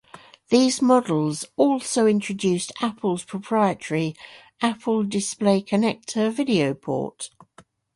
[0.49, 4.15] These models also introduced Apple's proprietary
[4.59, 7.29] Apple Display Connector video port.